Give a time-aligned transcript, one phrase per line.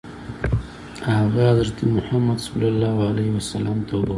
[1.15, 4.09] هغه حضرت محمد صلی الله علیه وسلم ته وویل.